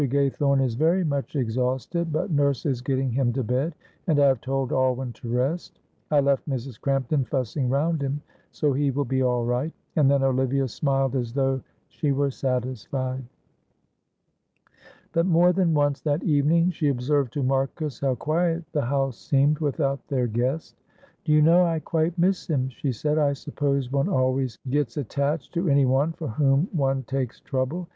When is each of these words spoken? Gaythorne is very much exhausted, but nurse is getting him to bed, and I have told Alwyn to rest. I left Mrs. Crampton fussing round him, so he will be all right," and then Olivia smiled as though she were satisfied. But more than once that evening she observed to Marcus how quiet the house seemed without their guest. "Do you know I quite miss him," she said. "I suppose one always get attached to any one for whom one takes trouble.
Gaythorne 0.09 0.63
is 0.63 0.73
very 0.73 1.03
much 1.03 1.35
exhausted, 1.35 2.11
but 2.11 2.31
nurse 2.31 2.65
is 2.65 2.81
getting 2.81 3.11
him 3.11 3.31
to 3.33 3.43
bed, 3.43 3.75
and 4.07 4.19
I 4.19 4.25
have 4.25 4.41
told 4.41 4.71
Alwyn 4.73 5.13
to 5.13 5.29
rest. 5.29 5.79
I 6.09 6.21
left 6.21 6.49
Mrs. 6.49 6.81
Crampton 6.81 7.23
fussing 7.23 7.69
round 7.69 8.01
him, 8.01 8.19
so 8.51 8.73
he 8.73 8.89
will 8.89 9.05
be 9.05 9.21
all 9.21 9.45
right," 9.45 9.71
and 9.95 10.09
then 10.09 10.23
Olivia 10.23 10.67
smiled 10.67 11.15
as 11.15 11.33
though 11.35 11.61
she 11.87 12.11
were 12.11 12.31
satisfied. 12.31 13.23
But 15.13 15.27
more 15.27 15.53
than 15.53 15.75
once 15.75 16.01
that 16.01 16.23
evening 16.23 16.71
she 16.71 16.87
observed 16.89 17.31
to 17.33 17.43
Marcus 17.43 17.99
how 17.99 18.15
quiet 18.15 18.63
the 18.71 18.85
house 18.87 19.19
seemed 19.19 19.59
without 19.59 20.07
their 20.07 20.25
guest. 20.25 20.81
"Do 21.25 21.31
you 21.31 21.43
know 21.43 21.63
I 21.63 21.77
quite 21.77 22.17
miss 22.17 22.47
him," 22.47 22.69
she 22.69 22.91
said. 22.91 23.19
"I 23.19 23.33
suppose 23.33 23.91
one 23.91 24.09
always 24.09 24.57
get 24.67 24.97
attached 24.97 25.53
to 25.53 25.69
any 25.69 25.85
one 25.85 26.11
for 26.13 26.27
whom 26.29 26.69
one 26.71 27.03
takes 27.03 27.39
trouble. 27.39 27.87